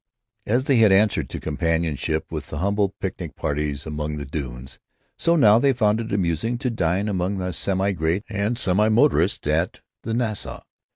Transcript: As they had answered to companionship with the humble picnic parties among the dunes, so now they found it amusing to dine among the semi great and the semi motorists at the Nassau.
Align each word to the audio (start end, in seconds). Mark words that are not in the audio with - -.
As 0.47 0.63
they 0.63 0.77
had 0.77 0.91
answered 0.91 1.29
to 1.29 1.39
companionship 1.39 2.31
with 2.31 2.47
the 2.47 2.57
humble 2.57 2.89
picnic 2.99 3.35
parties 3.35 3.85
among 3.85 4.17
the 4.17 4.25
dunes, 4.25 4.79
so 5.15 5.35
now 5.35 5.59
they 5.59 5.73
found 5.73 6.01
it 6.01 6.11
amusing 6.11 6.57
to 6.57 6.71
dine 6.71 7.07
among 7.07 7.37
the 7.37 7.51
semi 7.53 7.91
great 7.91 8.23
and 8.27 8.55
the 8.55 8.59
semi 8.59 8.89
motorists 8.89 9.45
at 9.45 9.81
the 10.01 10.15
Nassau. 10.15 10.61